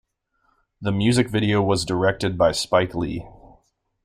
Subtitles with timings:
[0.81, 3.23] The music video was directed by Spike Lee.